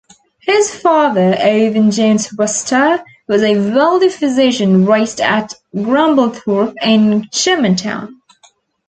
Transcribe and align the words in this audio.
His 0.39 0.73
father, 0.73 1.37
Owen 1.43 1.91
Jones 1.91 2.33
Wister, 2.33 3.03
was 3.27 3.43
a 3.43 3.59
wealthy 3.71 4.09
physician 4.09 4.83
raised 4.83 5.21
at 5.21 5.53
Grumblethorpe 5.75 6.73
in 6.81 7.27
Germantown. 7.31 8.19